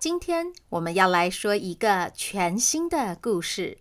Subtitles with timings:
[0.00, 3.76] 今天我们要来说一个全新的故事。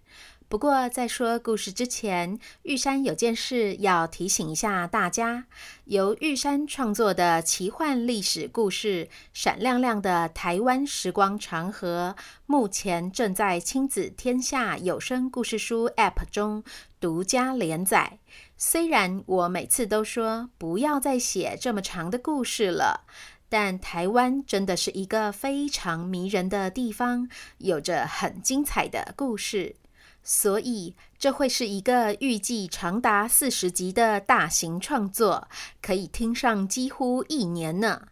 [0.50, 5.46] 不过，在说故事之前，玉山有件事要提醒一下大家：
[5.86, 12.14] 由玉山创作的奇幻历史故事《闪亮亮的台湾时光长河》，
[12.46, 16.66] 目前正在亲子天下有声故事书 App 中
[17.00, 18.20] 独家连载。
[18.58, 23.06] 虽然我每次都说不要再写这么长的故事了。
[23.50, 29.76] 但台湾真的是一个非常迷人的地方，有着很精彩的故事，
[30.24, 35.48] 所以这会是一个预计长达四十集的大型创作，
[35.82, 38.10] 可以听上几乎一年呢。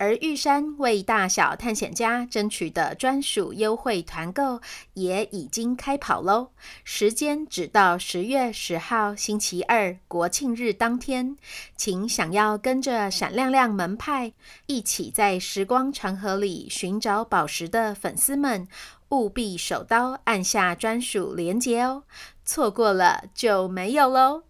[0.00, 4.58] 而玉山为大小探险家争取的专属优惠团购
[4.94, 6.52] 也已经开跑喽，
[6.84, 11.36] 时间只到十月十号星期二国庆日当天，
[11.76, 14.32] 请想要跟着闪亮亮门派
[14.64, 18.66] 一起在时光长河里寻找宝石的粉丝们，
[19.10, 22.04] 务必手刀按下专属链接哦，
[22.42, 24.44] 错过了就没有喽。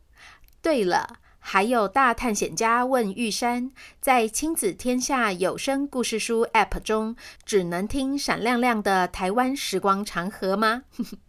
[0.62, 1.16] 对了。
[1.42, 10.84] 还有大探险家问玉山，在亲子天下有声故事书 App 中，只能听闪亮亮的台湾时光长河吗？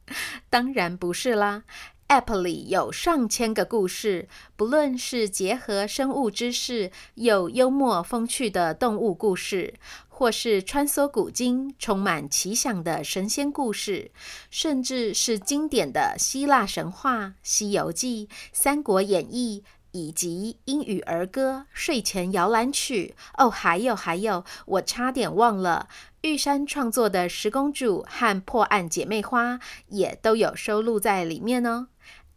[0.50, 1.64] 当然不是啦
[2.10, 9.74] ，App 里有上千个故事，不论是结合生物知识又幽默风趣的动物故事，
[10.10, 14.12] 或是穿梭古今、充满奇想的神仙故事，
[14.52, 19.64] 甚至是经典的希腊神话《西游记》《三国演义》。
[19.92, 25.88] 以及英语儿歌、睡前摇篮曲哦，还有还有，我差点忘了，
[26.22, 29.56] 玉山创作的《十公主》和《破案姐妹花》
[29.88, 31.88] 也都有收录在里面哦。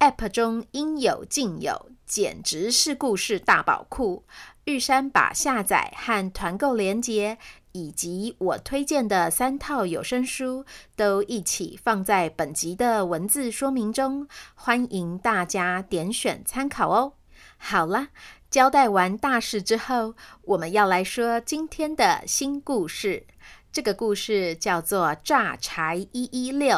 [0.01, 4.25] App 中应有尽有，简直是故事大宝库。
[4.65, 7.39] 玉山把下载和团购链接，
[7.73, 10.65] 以及我推荐的三套有声书，
[10.97, 17.13] 都一起放在本集的文字说明中，欢迎大家点选参考哦。
[17.57, 18.09] 好了，
[18.51, 23.27] 交代完大事之后，我们要来说今天的新故事。
[23.73, 26.77] 这个故事叫做《诈财一一六》，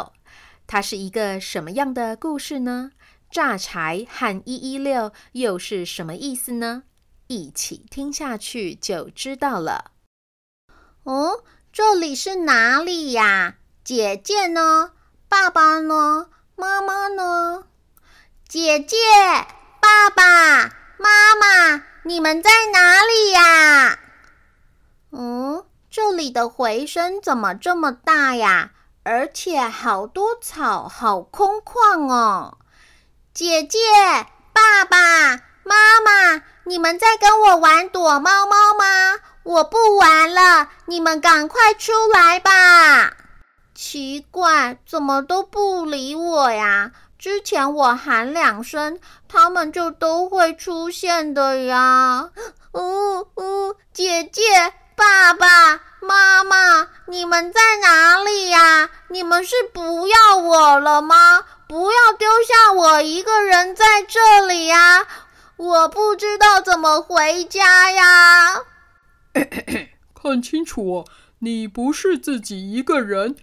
[0.66, 2.92] 它是一个什么样的故事呢？
[3.30, 6.84] 诈财和一一六又是什么意思呢？
[7.26, 9.90] 一起听下去就知道了。
[11.02, 13.56] 哦，这里是哪里呀？
[13.84, 14.92] 姐姐呢？
[15.28, 16.30] 爸爸呢？
[16.54, 17.64] 妈妈呢？
[18.48, 18.96] 姐姐。
[20.16, 23.98] 爸妈妈，你们在哪里呀？
[25.12, 28.70] 嗯，这里的回声怎么这么大呀？
[29.04, 32.56] 而且好多草，好空旷哦。
[33.34, 33.78] 姐姐、
[34.54, 39.20] 爸爸妈妈，你们在跟我玩躲猫猫吗？
[39.42, 43.12] 我不玩了，你们赶快出来吧。
[43.74, 46.92] 奇怪，怎么都不理我呀？
[47.26, 52.30] 之前我喊两声，他们就都会出现的呀。
[52.72, 54.42] 呜呜，姐姐、
[54.94, 58.88] 爸爸妈妈，你们在哪里呀？
[59.08, 61.42] 你们是不要我了吗？
[61.66, 65.04] 不要丢下我一个人在这里呀！
[65.56, 68.62] 我不知道怎么回家呀。
[70.14, 71.04] 看清楚，
[71.40, 73.34] 你不是自己一个人。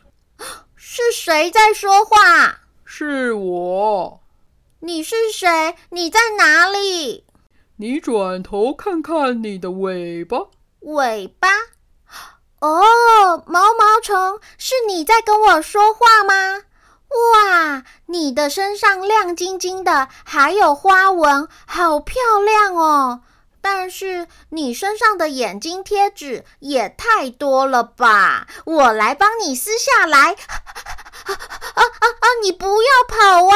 [0.74, 2.62] 是谁在说话？
[2.96, 4.22] 是我。
[4.82, 5.76] 你是谁？
[5.90, 7.24] 你在哪里？
[7.78, 10.38] 你转头看看你的尾巴。
[10.82, 11.50] 尾巴？
[12.60, 16.66] 哦，毛毛虫，是你在跟我说话吗？
[17.10, 23.22] 哇，你的身上亮晶晶的，还有花纹，好漂亮哦。
[23.64, 28.46] 但是你身上的眼睛贴纸也太多了吧？
[28.66, 30.34] 我来帮你撕下来。
[31.24, 32.26] 啊啊啊！
[32.44, 33.56] 你不要跑啊！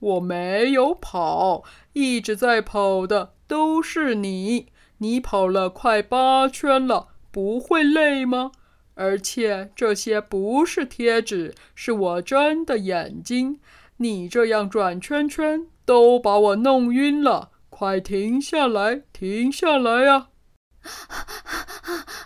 [0.00, 1.62] 我没有跑，
[1.92, 4.72] 一直在跑的都是你。
[4.98, 8.50] 你跑了快八圈了，不会累吗？
[8.96, 13.60] 而且这些不是贴纸，是我真的眼睛。
[13.98, 17.49] 你这样转圈圈，都把我弄晕了。
[17.80, 19.04] 快停下来！
[19.10, 20.28] 停下来呀！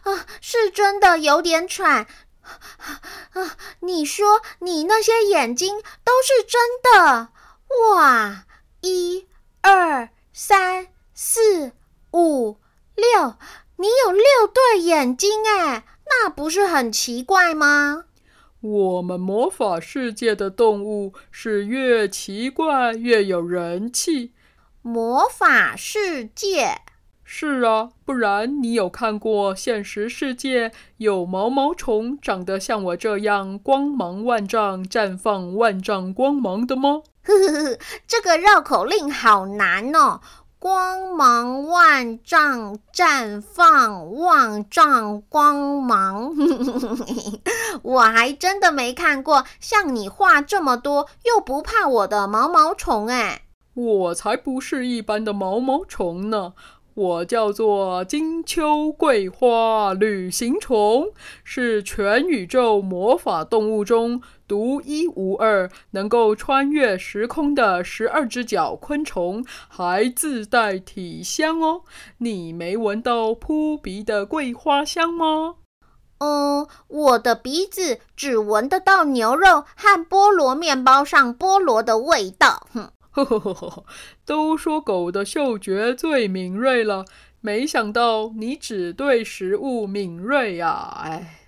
[0.03, 2.09] 啊，是真的有点喘。
[2.43, 7.29] 啊，你说你那些眼睛都是真的？
[7.93, 8.47] 哇，
[8.81, 9.29] 一、
[9.61, 11.71] 二、三、四、
[12.13, 12.59] 五、
[12.97, 13.37] 六，
[13.77, 18.07] 你有六对眼睛哎，那不是很奇怪吗？
[18.61, 24.33] 我们魔法世界的动物是越奇怪越有人气。
[24.87, 26.83] 魔法世界？
[27.25, 37.01] 是啊，不然你有看过现实世界有毛毛虫长得像我这样光芒万丈、绽放万丈光芒的吗？
[37.23, 40.21] 呵呵呵，这个绕口令好难哦！
[40.59, 46.31] 光芒万丈，绽放万丈光芒，
[47.83, 53.44] 我还真的没看过像你画这么多又不怕我的毛毛虫哎。
[53.75, 56.55] 我才不是一般的毛毛虫呢，
[56.95, 61.09] 我叫做金秋桂花旅行虫，
[61.43, 71.83] 是全宇宙魔法动物中独一无二，能够穿越时空的十二只脚昆虫，还自带体香哦。
[72.19, 75.57] 你没闻到扑鼻的桂花香吗？
[76.19, 82.69] 嗯，我的鼻子只闻得到牛肉和菠萝面包上菠萝的味道。
[82.73, 82.93] 哼。
[83.15, 83.85] 呵呵呵呵，
[84.27, 87.05] 都说狗的嗅觉最敏锐了，
[87.41, 91.01] 没想到你只对食物敏锐呀！
[91.05, 91.39] 哎，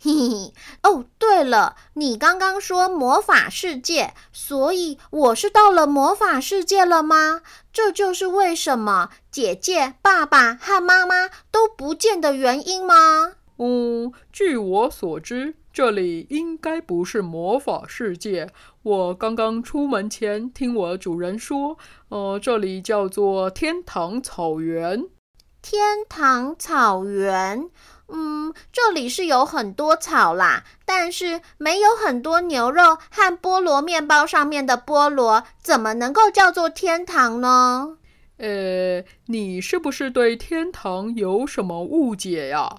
[0.00, 0.52] 嘿嘿，
[0.82, 7.42] 哦，对了，你刚刚说魔法世界，所以我是到了魔法世界了吗？
[7.72, 13.34] 这就是为什么姐姐、爸爸和妈妈都不见的原因吗？
[13.58, 18.50] 嗯，据我所知，这里应该不是魔法世界。
[18.82, 21.78] 我刚刚出门前听我主人说，
[22.08, 25.04] 呃，这里叫做天堂草原。
[25.62, 27.70] 天堂草原，
[28.08, 37.96] 嗯，这里是有很多草啦，但是没有很多牛肉和菠萝面包上面的菠萝，怎么能够叫做天堂呢？
[38.38, 42.78] 呃，你是不是对天堂有什么误解呀？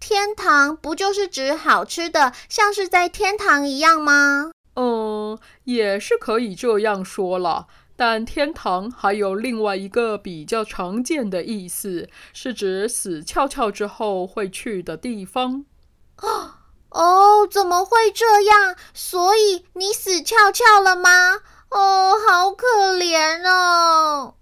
[0.00, 4.52] 天堂不就是指好吃的，像是在天堂一样吗？
[4.76, 7.66] 嗯，也是可以这样说了。
[7.96, 15.64] 但天堂还有另外一个比较常见的意思，是指死翘翘之后会去的地方。
[16.90, 18.76] 哦，怎么会这样？
[18.94, 21.40] 所以你死翘翘了吗？
[21.70, 24.34] 哦，好可怜哦。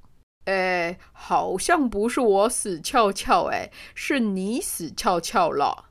[0.46, 5.84] 哎，好像不是我死翘翘，哎，是你死翘翘了。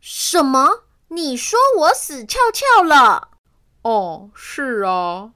[0.00, 0.84] 什么？
[1.08, 3.28] 你说我死翘翘了？
[3.82, 5.32] 哦，是啊。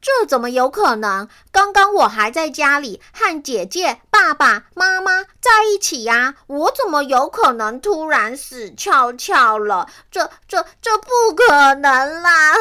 [0.00, 1.28] 这怎么有可能？
[1.50, 9.88] 刚刚我还在家里和姐姐、爸爸妈妈在一起呀，我怎么有可能突然死翘翘了？
[10.10, 12.54] 这、这、这不可能啦！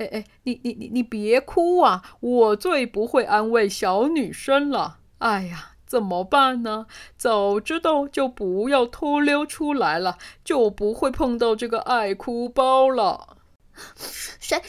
[0.00, 2.02] 哎哎，你你你你别哭啊！
[2.20, 4.96] 我最不会安慰小女生了。
[5.18, 6.86] 哎呀，怎么办呢？
[7.18, 13.36] 早知道就不要偷溜出来了，就不会碰到这个爱哭包了。
[14.40, 14.62] 谁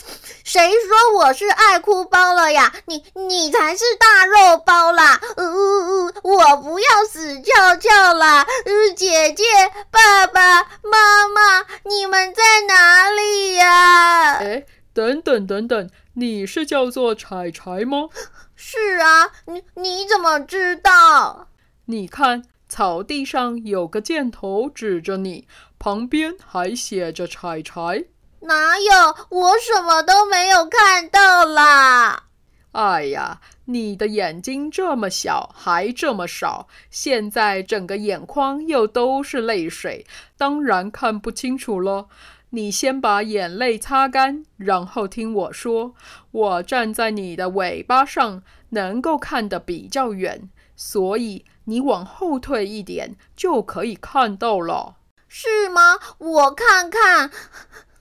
[0.43, 2.73] 谁说我是爱哭包了呀？
[2.87, 5.17] 你你才是大肉包啦！
[5.37, 8.45] 呜呜呜，我不要死翘翘啦！
[8.65, 9.43] 呃，姐姐、
[9.89, 14.33] 爸爸妈妈，你们在哪里呀？
[14.33, 14.65] 哎。
[14.93, 18.09] 等等等等，你是叫做柴柴吗？
[18.55, 21.47] 是啊，你你怎么知道？
[21.85, 25.47] 你看草地上有个箭头指着你，
[25.79, 28.05] 旁边还写着柴柴。
[28.41, 29.15] 哪有？
[29.29, 32.23] 我什么都没有看到啦！
[32.71, 33.41] 哎呀，
[33.73, 40.05] 你的眼睛这么小，还这么少，现在整个眼眶又都是泪水，
[40.37, 42.07] 当然看不清楚了。
[42.53, 45.95] 你先把眼泪擦干，然后听我说。
[46.31, 54.97] 我站在你的尾巴上，能够看得比较远，所以你往后退一点就可以看到了。
[55.29, 55.97] 是吗？
[56.17, 57.31] 我看看。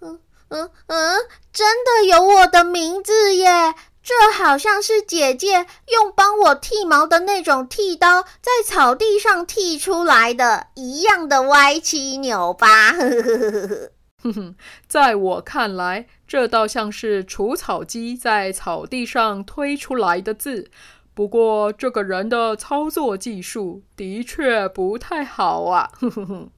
[0.00, 1.21] 嗯嗯嗯，
[1.53, 3.73] 真的有我的名字耶！
[4.02, 12.92] 这好像是姐姐用帮我剃毛的那种剃刀在草地上剃出来的，一样的歪七扭八。
[12.92, 13.90] 呵呵呵呵
[14.23, 14.54] 哼哼，
[14.87, 20.71] 在我看来，这倒像是除草机在草地上推出来的字。
[21.14, 25.90] 不过，这个人的操作技术的确不太好啊。
[26.00, 26.50] 哼哼哼。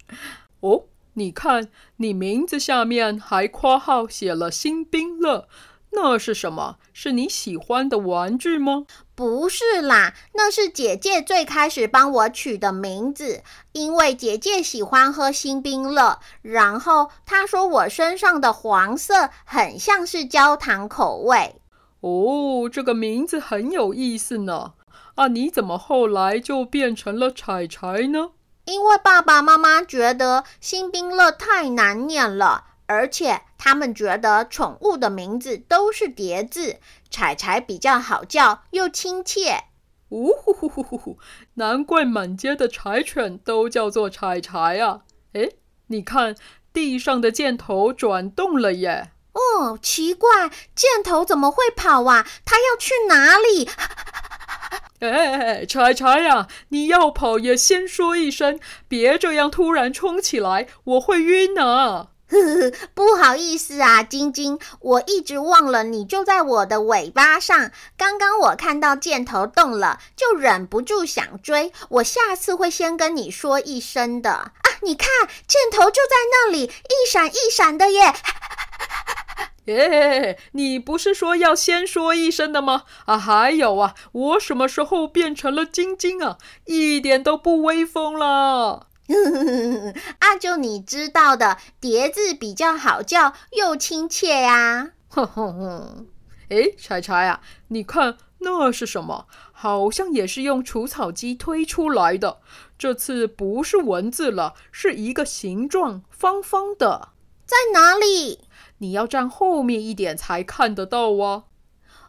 [0.61, 0.85] 哦，
[1.15, 5.49] 你看，你名字下面还括号写了“新兵乐”。
[5.95, 6.77] 那是什么？
[6.93, 8.87] 是你喜欢的玩具吗？
[9.15, 21.57] 不是啦，那是姐姐最开始帮我取的名字，因为姐姐喜欢喝新冰乐，然后她说我身上的黄色很像是焦糖口味。
[22.01, 24.73] 哦，这个名字很有意思呢。
[25.15, 28.31] 啊，你怎么后来就变成了柴柴呢？
[28.65, 32.65] 因为爸爸妈妈觉得新冰乐太难念了。
[32.93, 36.77] 而且他们觉得宠物的名字都是叠字，
[37.11, 39.65] 柴柴比较好叫又亲切。
[40.11, 41.19] 呜呼呼呼呼呼！
[41.55, 45.01] 难怪满街的柴犬都叫做柴柴啊！
[45.33, 45.57] 诶，
[45.87, 46.37] 你看
[46.71, 49.13] 地上的箭头转动了耶！
[49.33, 52.27] 哦，奇怪，箭头怎么会跑啊？
[52.45, 53.71] 它要去哪里？
[55.01, 62.11] 哎，柴柴呀，你要跑也先说一声，别这样突然冲起来，我会晕啊！
[62.33, 67.71] 呵呵，不好意思啊，晶晶，我一直忘了你就在我的尾巴上。
[67.97, 71.73] 刚刚我看到箭头动了，就忍不住想追。
[71.91, 74.53] 我下次会先跟你说一声的啊！
[74.81, 75.09] 你看，
[75.47, 78.15] 箭头就在那里，一闪一闪的耶！
[79.67, 82.83] 耶，你不是说要先说一声的吗？
[83.05, 86.39] 啊，还有啊，我什么时候变成了晶晶啊？
[86.65, 88.89] 一点都不威风了。
[90.21, 94.93] 啊，就你知道的，叠字比较好叫又亲切呀。
[95.09, 96.07] 哼哼哼，
[96.49, 99.27] 哎，柴柴啊，你看那是什么？
[99.53, 102.39] 好像也是用除草机推出来的。
[102.77, 107.11] 这次不是文字了，是一个形状，方方的。
[107.45, 108.41] 在哪里？
[108.79, 111.45] 你要站后面一点才看得到啊。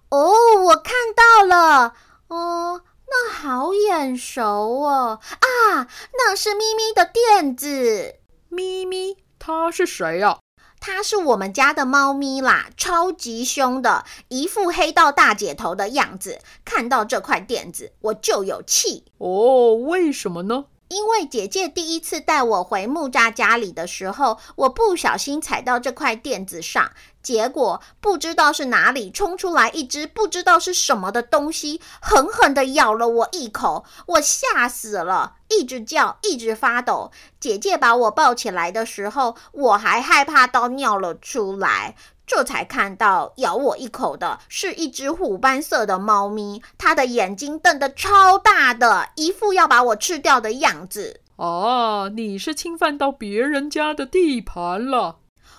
[0.10, 0.32] 哦，
[0.66, 1.94] 我看到了。
[2.30, 2.82] 哦。
[3.08, 5.20] 那好眼熟哦！
[5.22, 8.16] 啊，那是咪咪的垫子。
[8.50, 10.40] 咪咪，它是谁呀？
[10.80, 16.40] 它是我们家的猫咪啦，超级凶的，一副黑道大姐头的样子。
[16.66, 19.06] 看到这块垫子，我就有气。
[19.18, 20.66] 哦，为什么呢？
[20.94, 26.92] 因为姐姐第一次带我回木栅家里的时候，我不小心踩到这块垫子上，
[27.24, 37.10] 结果不知道是哪里冲出来一只不知道是什么的东西，狠狠地咬了我一口，我吓死了，一直叫，一直发抖。
[37.40, 41.96] 姐姐把我抱起来的时候，我还害怕到尿了出来。
[42.26, 51.22] 这才看到咬我一口的是一只虎斑色的猫咪，它的眼睛瞪得超大的，一副要把我吃掉的样子。
[51.36, 55.18] 啊，你是侵犯到别人家的地盘了？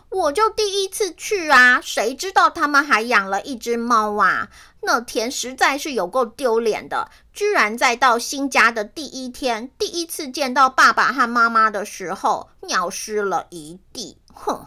[0.09, 4.49] 我就第一次去啊，谁知道他们还养了一只猫啊？
[4.83, 14.19] 那天实在是有够丢脸的，居然在到新家的第一天，第一次见到爸爸和妈妈的时候，尿湿了一地。
[14.33, 14.67] 哼！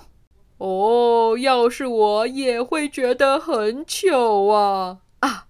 [0.58, 4.98] 哦，要是我也会觉得很糗啊！
[5.20, 5.46] 啊，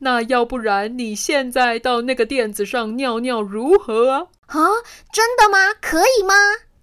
[0.00, 4.26] 那要不然你现在到那个垫子上尿尿如何啊？
[4.46, 4.56] 啊，
[5.12, 5.74] 真的吗？
[5.80, 6.34] 可以吗？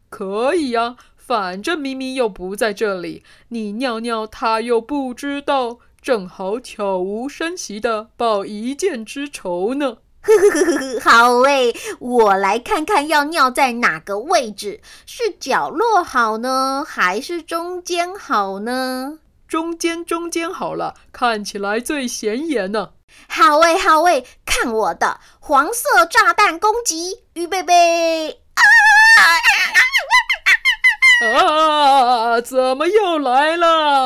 [0.10, 9.98] 可以呀，反正咪咪又不在这里，你尿尿他又不知道，正好悄无声息的报一箭之仇呢。
[10.28, 19.20] 呵呵呵呵呵，好诶，我来看看要尿在哪个位置，是角落好呢，还是中间好呢？
[19.48, 22.90] 中间，中间好了，看起来最显眼呢。
[23.30, 28.42] 好诶，好诶，看我的黄色炸弹攻击，预备备！
[28.54, 28.62] 啊！
[31.40, 34.06] 啊，怎么又来了？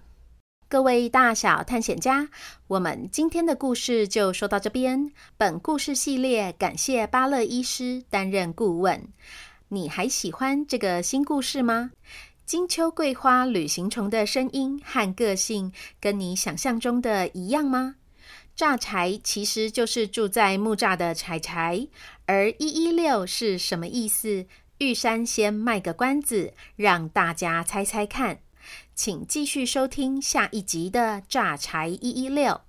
[0.71, 2.29] 各位大小探险家，
[2.67, 5.11] 我们今天的故事就说到这边。
[5.35, 9.09] 本故事系列感谢巴乐医师担任顾问。
[9.67, 11.91] 你还喜欢这个新故事吗？
[12.45, 17.95] 金秋桂花旅行虫的声音和个性跟你想象中的一样吗？
[18.55, 21.85] 榨柴其实就是住在木栅的柴柴，
[22.27, 24.45] 而一一六是什么意思？
[24.77, 28.39] 玉山先卖个关子，让大家猜猜看。
[28.93, 32.61] 请继续收听下一集的榨柴一一六。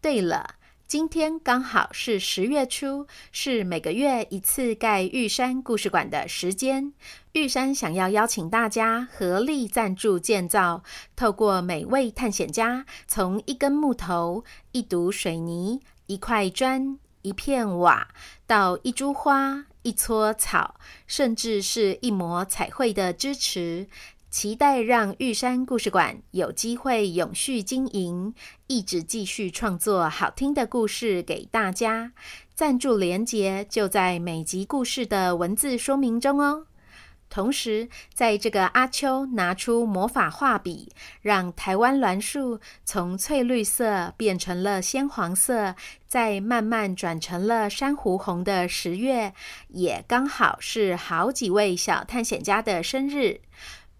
[0.00, 0.56] 对了。
[0.86, 6.92] 今天刚好是十月初，是每个月一次盖玉山故事馆的时间。
[7.32, 10.84] 玉山想要邀请大家合力赞助建造，
[11.16, 18.08] 透过每位探险家从一根木头、一堵水泥、一块砖、一片瓦，
[18.46, 20.76] 到一株花、一撮草，
[21.06, 23.88] 甚至是一抹彩绘的支持。
[24.34, 28.34] 期待让玉山故事馆有机会永续经营，
[28.66, 32.10] 一直继续创作好听的故事给大家。
[32.52, 36.66] 赞助连结就在每集故事的文字说明中哦。
[37.30, 45.76] 同时，在这个阿秋拿出魔法画笔，让台湾栾树从翠绿色变成了鲜黄色，
[46.08, 49.32] 再慢慢转成了珊瑚红的十月，
[49.68, 53.40] 也刚好是好几位小探险家的生日。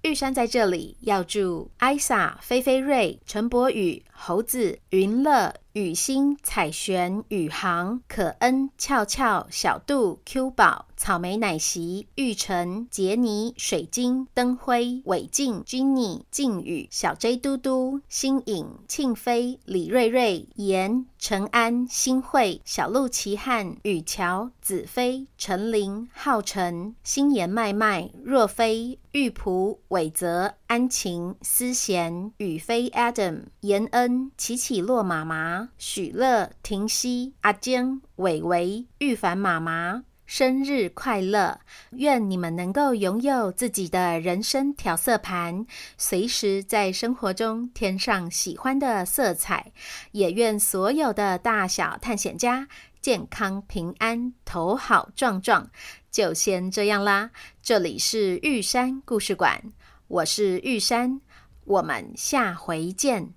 [0.05, 5.53] 玉山在这里要祝艾萨、菲菲瑞、陈柏宇、猴子、云乐。
[5.75, 41.61] 雨欣、彩璇、宇航、可恩、俏俏、小杜、Q 宝、草莓奶昔、玉成、杰尼、水晶、灯辉、伟静、Jenny、靖宇、小 J、嘟嘟、新颖、庆飞、李瑞瑞、严、陈安、新慧、小鹿奇汉、雨乔、子飞、陈琳、浩辰、新言麦麦、若飞、玉璞、伟泽、安晴、思贤、宇飞、Adam、严恩、琪琪、洛妈妈、许乐、婷熙、阿坚、伟伟、玉凡妈妈，生日快乐！
[41.93, 45.65] 愿你们能够拥有自己的人生调色盘，
[45.97, 49.71] 随时在生活中添上喜欢的色彩。
[50.11, 52.67] 也愿所有的大小探险家
[53.01, 55.71] 健康平安，头好壮壮。
[56.11, 57.31] 就先这样啦，
[57.63, 59.63] 这里是玉山故事馆。
[60.15, 61.21] 我是玉山，
[61.65, 63.35] 我们下回见。